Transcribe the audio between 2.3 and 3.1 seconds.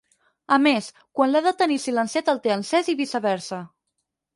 el té encès i